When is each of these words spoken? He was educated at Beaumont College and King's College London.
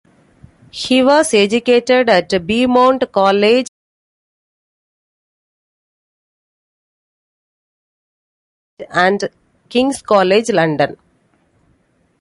He 0.71 1.03
was 1.03 1.31
educated 1.31 2.09
at 2.09 2.47
Beaumont 2.47 3.11
College 3.11 3.67
and 8.89 9.29
King's 9.69 10.01
College 10.01 10.49
London. 10.49 10.97